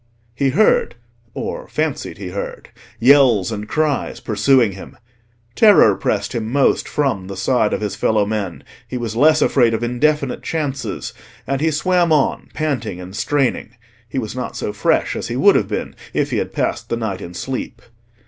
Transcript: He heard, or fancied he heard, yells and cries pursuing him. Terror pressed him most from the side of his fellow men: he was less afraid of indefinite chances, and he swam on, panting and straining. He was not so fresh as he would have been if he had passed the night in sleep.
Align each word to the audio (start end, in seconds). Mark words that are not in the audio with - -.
He 0.33 0.49
heard, 0.49 0.95
or 1.35 1.67
fancied 1.67 2.17
he 2.17 2.29
heard, 2.29 2.69
yells 2.99 3.51
and 3.51 3.67
cries 3.69 4.19
pursuing 4.19 4.71
him. 4.71 4.97
Terror 5.53 5.93
pressed 5.95 6.33
him 6.33 6.51
most 6.51 6.87
from 6.87 7.27
the 7.27 7.37
side 7.37 7.71
of 7.71 7.81
his 7.81 7.95
fellow 7.95 8.25
men: 8.25 8.63
he 8.87 8.97
was 8.97 9.15
less 9.15 9.43
afraid 9.43 9.75
of 9.75 9.83
indefinite 9.83 10.41
chances, 10.41 11.13
and 11.45 11.61
he 11.61 11.69
swam 11.69 12.11
on, 12.11 12.49
panting 12.55 12.99
and 12.99 13.15
straining. 13.15 13.75
He 14.09 14.17
was 14.17 14.35
not 14.35 14.55
so 14.57 14.73
fresh 14.73 15.15
as 15.15 15.27
he 15.27 15.35
would 15.35 15.53
have 15.53 15.67
been 15.67 15.95
if 16.15 16.31
he 16.31 16.37
had 16.37 16.51
passed 16.51 16.89
the 16.89 16.97
night 16.97 17.21
in 17.21 17.35
sleep. 17.35 17.79